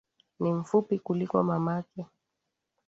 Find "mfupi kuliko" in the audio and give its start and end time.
0.53-1.43